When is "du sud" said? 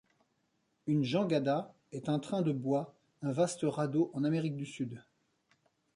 4.57-5.03